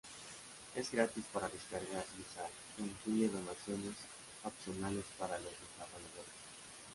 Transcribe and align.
Es 0.75 0.89
gratis 0.91 1.23
para 1.31 1.47
descargar 1.47 2.03
y 2.17 2.21
usar, 2.21 2.49
e 2.79 2.81
incluye 2.81 3.29
donaciones 3.29 3.93
opcionales 4.43 5.05
para 5.19 5.37
los 5.37 5.51
desarrolladores. 5.51 6.33